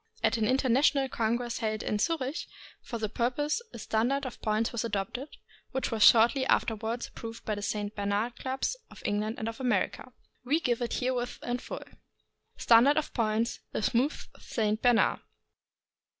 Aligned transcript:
At 0.23 0.35
an 0.37 0.47
international 0.47 1.07
congress 1.09 1.59
held 1.59 1.83
in 1.83 1.99
Zurich 1.99 2.47
for 2.81 2.97
the 2.97 3.07
pur 3.07 3.29
pose, 3.29 3.61
a 3.71 3.77
standard 3.77 4.25
of 4.25 4.41
points 4.41 4.71
was 4.71 4.83
adopted, 4.83 5.29
which 5.73 5.91
was 5.91 6.01
shortly 6.01 6.43
afterward 6.47 7.05
approved 7.07 7.45
by 7.45 7.53
the 7.53 7.61
St. 7.61 7.95
Bernard 7.95 8.35
clubs 8.35 8.75
of 8.89 9.03
England 9.05 9.37
and 9.37 9.47
of 9.47 9.59
America. 9.59 10.11
We 10.43 10.59
give 10.59 10.81
it 10.81 10.93
herewith 10.93 11.37
in 11.43 11.59
full. 11.59 11.83
STANDARD 12.57 12.97
OF 12.97 13.13
POINTS— 13.13 13.59
THE 13.73 13.83
SMOOTH 13.83 14.29
ST. 14.39 14.81
BERNARD. 14.81 15.19